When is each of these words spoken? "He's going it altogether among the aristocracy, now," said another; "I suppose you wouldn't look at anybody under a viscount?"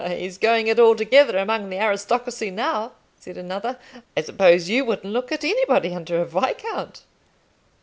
"He's 0.03 0.39
going 0.39 0.65
it 0.65 0.79
altogether 0.79 1.37
among 1.37 1.69
the 1.69 1.77
aristocracy, 1.77 2.49
now," 2.49 2.93
said 3.19 3.37
another; 3.37 3.77
"I 4.17 4.21
suppose 4.23 4.67
you 4.67 4.83
wouldn't 4.83 5.13
look 5.13 5.31
at 5.31 5.43
anybody 5.43 5.93
under 5.93 6.19
a 6.19 6.25
viscount?" 6.25 7.03